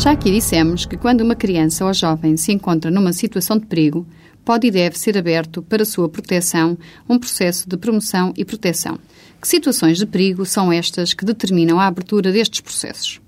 Já 0.00 0.12
aqui 0.12 0.32
dissemos 0.32 0.86
que 0.86 0.96
quando 0.96 1.20
uma 1.20 1.36
criança 1.36 1.84
ou 1.84 1.92
jovem 1.92 2.34
se 2.34 2.50
encontra 2.50 2.90
numa 2.90 3.12
situação 3.12 3.58
de 3.58 3.66
perigo, 3.66 4.06
pode 4.42 4.66
e 4.66 4.70
deve 4.70 4.98
ser 4.98 5.18
aberto 5.18 5.60
para 5.60 5.84
sua 5.84 6.08
proteção 6.08 6.78
um 7.06 7.18
processo 7.18 7.68
de 7.68 7.76
promoção 7.76 8.32
e 8.34 8.42
proteção. 8.42 8.98
Que 9.38 9.46
situações 9.46 9.98
de 9.98 10.06
perigo 10.06 10.46
são 10.46 10.72
estas 10.72 11.12
que 11.12 11.22
determinam 11.22 11.78
a 11.78 11.86
abertura 11.86 12.32
destes 12.32 12.62
processos? 12.62 13.20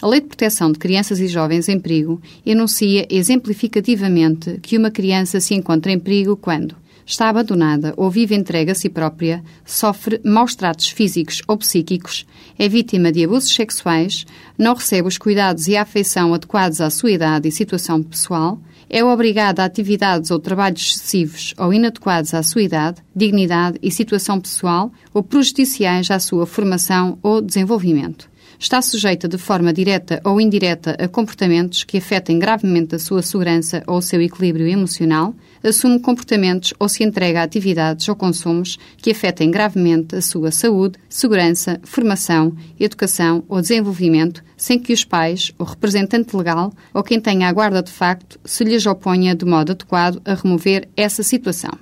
A 0.00 0.06
Lei 0.06 0.20
de 0.20 0.28
Proteção 0.28 0.70
de 0.70 0.78
Crianças 0.78 1.18
e 1.18 1.26
Jovens 1.26 1.68
em 1.68 1.80
Perigo 1.80 2.22
enuncia 2.46 3.04
exemplificativamente 3.10 4.60
que 4.62 4.78
uma 4.78 4.92
criança 4.92 5.40
se 5.40 5.54
encontra 5.54 5.90
em 5.90 5.98
perigo 5.98 6.36
quando 6.36 6.76
está 7.06 7.28
abandonada 7.28 7.94
ou 7.96 8.10
vive 8.10 8.34
entregue 8.34 8.70
a 8.70 8.74
si 8.74 8.88
própria, 8.88 9.42
sofre 9.64 10.20
maus 10.24 10.54
tratos 10.54 10.88
físicos 10.88 11.42
ou 11.46 11.56
psíquicos, 11.56 12.26
é 12.58 12.68
vítima 12.68 13.12
de 13.12 13.24
abusos 13.24 13.54
sexuais, 13.54 14.24
não 14.58 14.74
recebe 14.74 15.08
os 15.08 15.18
cuidados 15.18 15.66
e 15.66 15.76
a 15.76 15.82
afeição 15.82 16.32
adequados 16.34 16.80
à 16.80 16.90
sua 16.90 17.12
idade 17.12 17.48
e 17.48 17.52
situação 17.52 18.02
pessoal, 18.02 18.60
é 18.88 19.02
obrigada 19.02 19.62
a 19.62 19.64
atividades 19.64 20.30
ou 20.30 20.38
trabalhos 20.38 20.82
excessivos 20.82 21.54
ou 21.58 21.72
inadequados 21.72 22.34
à 22.34 22.42
sua 22.42 22.62
idade, 22.62 23.02
dignidade 23.16 23.78
e 23.82 23.90
situação 23.90 24.38
pessoal 24.38 24.92
ou 25.14 25.22
prejudiciais 25.22 26.10
à 26.10 26.18
sua 26.18 26.46
formação 26.46 27.18
ou 27.22 27.40
desenvolvimento 27.40 28.31
está 28.62 28.80
sujeita 28.80 29.26
de 29.26 29.36
forma 29.36 29.72
direta 29.72 30.20
ou 30.24 30.40
indireta 30.40 30.92
a 30.92 31.08
comportamentos 31.08 31.82
que 31.82 31.98
afetem 31.98 32.38
gravemente 32.38 32.94
a 32.94 32.98
sua 32.98 33.20
segurança 33.20 33.82
ou 33.88 33.96
o 33.96 34.02
seu 34.02 34.22
equilíbrio 34.22 34.68
emocional, 34.68 35.34
assume 35.64 35.98
comportamentos 35.98 36.72
ou 36.78 36.88
se 36.88 37.02
entrega 37.02 37.40
a 37.40 37.42
atividades 37.42 38.08
ou 38.08 38.14
consumos 38.14 38.78
que 38.98 39.10
afetem 39.10 39.50
gravemente 39.50 40.14
a 40.14 40.22
sua 40.22 40.52
saúde, 40.52 40.96
segurança, 41.08 41.80
formação, 41.82 42.54
educação 42.78 43.42
ou 43.48 43.60
desenvolvimento, 43.60 44.44
sem 44.56 44.78
que 44.78 44.92
os 44.92 45.04
pais, 45.04 45.52
o 45.58 45.64
representante 45.64 46.36
legal 46.36 46.72
ou 46.94 47.02
quem 47.02 47.20
tenha 47.20 47.48
a 47.48 47.52
guarda 47.52 47.82
de 47.82 47.90
facto 47.90 48.38
se 48.44 48.62
lhes 48.62 48.86
oponha 48.86 49.34
de 49.34 49.44
modo 49.44 49.72
adequado 49.72 50.22
a 50.24 50.34
remover 50.34 50.88
essa 50.96 51.24
situação. 51.24 51.81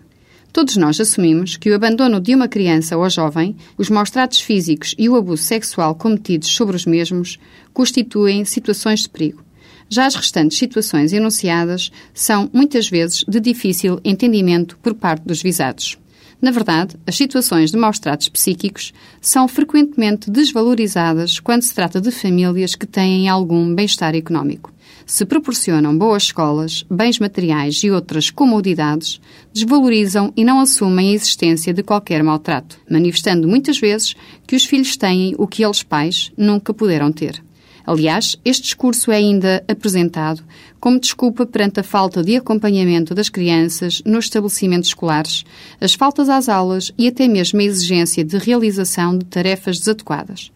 Todos 0.53 0.77
nós 0.77 1.01
assumimos 1.01 1.57
que 1.57 1.71
o 1.71 1.75
abandono 1.75 2.21
de 2.21 2.35
uma 2.35 2.49
criança 2.49 2.97
ou 2.97 3.09
jovem, 3.09 3.55
os 3.79 3.89
maus 3.89 4.11
tratos 4.11 4.41
físicos 4.41 4.95
e 4.99 5.09
o 5.09 5.15
abuso 5.15 5.45
sexual 5.45 5.95
cometidos 5.95 6.49
sobre 6.49 6.75
os 6.75 6.85
mesmos 6.85 7.39
constituem 7.73 8.45
situações 8.45 9.01
de 9.01 9.09
perigo. 9.09 9.45
Já 9.89 10.07
as 10.07 10.15
restantes 10.15 10.59
situações 10.59 11.13
enunciadas 11.13 11.91
são, 12.13 12.51
muitas 12.53 12.89
vezes, 12.89 13.25
de 13.29 13.41
difícil 13.41 14.01
entendimento 14.05 14.77
por 14.79 14.95
parte 14.95 15.25
dos 15.25 15.43
visados. 15.43 16.00
Na 16.41 16.51
verdade, 16.51 16.97
as 17.07 17.17
situações 17.17 17.71
de 17.71 17.77
maus 17.77 17.99
tratos 17.99 18.29
psíquicos 18.29 18.93
são 19.21 19.47
frequentemente 19.47 20.31
desvalorizadas 20.31 21.39
quando 21.39 21.63
se 21.63 21.75
trata 21.75 22.01
de 22.01 22.11
famílias 22.11 22.75
que 22.75 22.87
têm 22.87 23.29
algum 23.29 23.75
bem-estar 23.75 24.15
económico 24.15 24.73
se 25.11 25.25
proporcionam 25.25 25.97
boas 25.97 26.25
escolas, 26.25 26.85
bens 26.89 27.19
materiais 27.19 27.83
e 27.83 27.91
outras 27.91 28.31
comodidades, 28.31 29.21
desvalorizam 29.53 30.33
e 30.37 30.45
não 30.45 30.61
assumem 30.61 31.11
a 31.11 31.15
existência 31.15 31.75
de 31.75 31.83
qualquer 31.83 32.23
maltrato, 32.23 32.79
manifestando 32.89 33.49
muitas 33.49 33.77
vezes 33.79 34.15
que 34.47 34.55
os 34.55 34.65
filhos 34.65 34.97
têm 34.97 35.35
o 35.37 35.49
que 35.49 35.65
eles 35.65 35.83
pais 35.83 36.31
nunca 36.37 36.73
puderam 36.73 37.11
ter. 37.11 37.43
Aliás, 37.87 38.37
este 38.45 38.63
discurso 38.63 39.11
é 39.11 39.17
ainda 39.17 39.65
apresentado 39.69 40.43
como 40.79 41.01
desculpa 41.01 41.45
perante 41.45 41.81
a 41.81 41.83
falta 41.83 42.23
de 42.23 42.37
acompanhamento 42.37 43.15
das 43.15 43.29
crianças 43.29 44.03
nos 44.05 44.27
estabelecimentos 44.27 44.89
escolares, 44.89 45.45
as 45.81 45.95
faltas 45.95 46.29
às 46.29 46.49
aulas 46.49 46.93
e 46.97 47.07
até 47.07 47.29
mesmo 47.29 47.61
a 47.61 47.65
exigência 47.65 48.25
de 48.25 48.39
realização 48.39 49.17
de 49.17 49.25
tarefas 49.27 49.79
desadequadas 49.79 50.51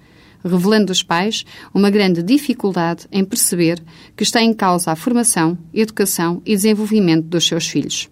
revelando 0.44 0.92
aos 0.92 1.02
pais 1.02 1.44
uma 1.72 1.88
grande 1.88 2.22
dificuldade 2.22 3.06
em 3.10 3.24
perceber 3.24 3.82
que 4.14 4.22
está 4.22 4.42
em 4.42 4.52
causa 4.52 4.92
a 4.92 4.96
formação, 4.96 5.56
educação 5.72 6.42
e 6.44 6.54
desenvolvimento 6.54 7.24
dos 7.24 7.46
seus 7.46 7.66
filhos. 7.66 8.10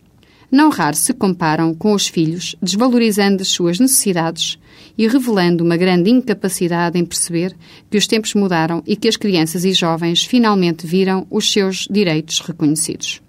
Não 0.52 0.68
raro 0.68 0.94
se 0.94 1.14
comparam 1.14 1.74
com 1.74 1.94
os 1.94 2.08
filhos, 2.08 2.54
desvalorizando 2.62 3.40
as 3.40 3.48
suas 3.48 3.80
necessidades 3.80 4.58
e 4.98 5.08
revelando 5.08 5.64
uma 5.64 5.78
grande 5.78 6.10
incapacidade 6.10 6.98
em 6.98 7.06
perceber 7.06 7.56
que 7.90 7.96
os 7.96 8.06
tempos 8.06 8.34
mudaram 8.34 8.82
e 8.86 8.94
que 8.94 9.08
as 9.08 9.16
crianças 9.16 9.64
e 9.64 9.72
jovens 9.72 10.26
finalmente 10.26 10.86
viram 10.86 11.26
os 11.30 11.50
seus 11.50 11.88
direitos 11.90 12.40
reconhecidos. 12.40 13.22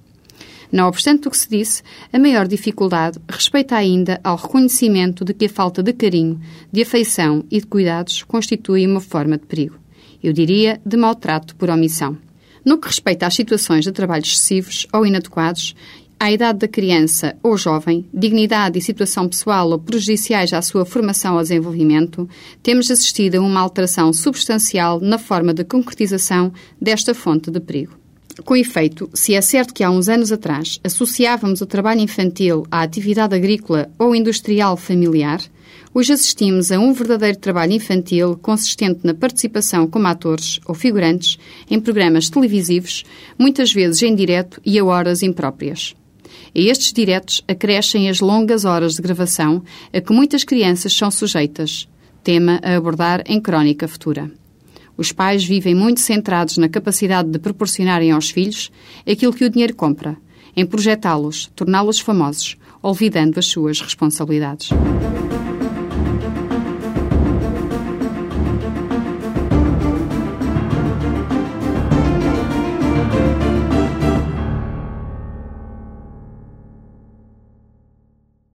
Não 0.70 0.86
obstante 0.86 1.30
o 1.30 1.32
que 1.32 1.38
se 1.38 1.50
disse, 1.50 1.82
a 2.12 2.20
maior 2.20 2.46
dificuldade 2.46 3.18
respeita 3.30 3.78
ainda 3.78 4.20
ao 4.22 4.36
reconhecimento 4.36 5.24
de 5.24 5.34
que 5.34 5.46
a 5.46 5.50
falta 5.50 5.82
de 5.82 5.94
carinho, 5.94 6.42
de 6.74 6.82
afeição 6.82 7.46
e 7.50 7.62
de 7.62 7.68
cuidados 7.68 8.22
constitui 8.24 8.86
uma 8.86 9.00
forma 9.00 9.38
de 9.38 9.46
perigo. 9.46 9.80
Eu 10.22 10.34
diria 10.34 10.82
de 10.86 10.98
maltrato 10.98 11.56
por 11.56 11.70
omissão. 11.70 12.18
No 12.66 12.78
que 12.78 12.88
respeita 12.88 13.28
às 13.28 13.36
situações 13.36 13.84
de 13.84 13.92
trabalho 13.92 14.24
excessivos 14.24 14.88
ou 14.94 15.06
inadequados, 15.06 15.76
à 16.24 16.32
idade 16.32 16.60
da 16.60 16.70
criança 16.70 17.36
ou 17.44 17.58
jovem, 17.58 18.08
dignidade 18.14 18.80
e 18.80 18.82
situação 18.82 19.28
pessoal 19.28 19.70
ou 19.70 19.78
prejudiciais 19.78 20.54
à 20.54 20.62
sua 20.62 20.86
formação 20.86 21.36
ou 21.36 21.42
desenvolvimento, 21.42 22.30
temos 22.62 22.90
assistido 22.90 23.36
a 23.36 23.42
uma 23.42 23.60
alteração 23.60 24.14
substancial 24.14 25.02
na 25.02 25.18
forma 25.18 25.54
de 25.54 25.66
concretização 25.66 26.54
desta 26.82 27.14
fonte 27.14 27.52
de 27.52 27.60
perigo. 27.60 27.98
Com 28.46 28.56
efeito, 28.56 29.10
se 29.14 29.36
é 29.36 29.42
certo 29.42 29.74
que 29.74 29.84
há 29.84 29.92
uns 29.92 30.08
anos 30.08 30.32
atrás 30.32 30.80
associávamos 30.82 31.60
o 31.60 31.66
trabalho 31.66 32.00
infantil 32.00 32.66
à 32.72 32.84
atividade 32.84 33.36
agrícola 33.36 33.90
ou 34.00 34.16
industrial 34.16 34.78
familiar, 34.78 35.42
hoje 35.94 36.14
assistimos 36.14 36.72
a 36.72 36.80
um 36.80 36.94
verdadeiro 36.94 37.38
trabalho 37.38 37.74
infantil 37.74 38.38
consistente 38.42 39.02
na 39.04 39.14
participação 39.14 39.88
como 39.88 40.08
atores 40.08 40.62
ou 40.66 40.74
figurantes 40.74 41.38
em 41.70 41.82
programas 41.82 42.30
televisivos, 42.30 43.04
muitas 43.38 43.74
vezes 43.74 44.02
em 44.02 44.16
direto 44.16 44.62
e 44.66 44.80
a 44.80 44.86
horas 44.86 45.22
impróprias. 45.22 45.94
A 46.56 46.60
estes 46.60 46.94
diretos 46.94 47.44
acrescem 47.48 48.10
as 48.10 48.20
longas 48.20 48.66
horas 48.66 48.96
de 48.96 49.02
gravação 49.02 49.64
a 49.92 50.00
que 50.00 50.14
muitas 50.14 50.44
crianças 50.44 50.94
são 50.94 51.10
sujeitas, 51.10 51.88
tema 52.24 52.60
a 52.64 52.76
abordar 52.76 53.24
em 53.26 53.40
crónica 53.40 53.88
futura. 53.88 54.32
Os 54.96 55.12
pais 55.12 55.44
vivem 55.44 55.74
muito 55.74 56.00
centrados 56.00 56.58
na 56.58 56.70
capacidade 56.70 57.30
de 57.30 57.40
proporcionarem 57.40 58.12
aos 58.12 58.30
filhos 58.30 58.72
aquilo 59.10 59.34
que 59.34 59.46
o 59.46 59.50
dinheiro 59.50 59.76
compra, 59.76 60.16
em 60.56 60.66
projetá-los, 60.66 61.52
torná-los 61.56 62.00
famosos, 62.00 62.58
olvidando 62.82 63.40
as 63.40 63.48
suas 63.48 63.82
responsabilidades. 63.82 64.70